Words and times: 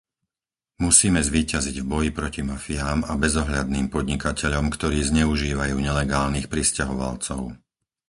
Musíme 0.85 1.21
zvíťaziť 1.29 1.75
v 1.85 1.85
boji 1.93 2.09
proti 2.19 2.41
mafiám 2.51 2.99
a 3.05 3.13
bezohľadným 3.23 3.87
podnikateľom, 3.95 4.65
ktorí 4.75 4.97
zneužívajú 5.09 5.75
nelegálnych 5.87 6.47
prisťahovalcov. 6.53 7.41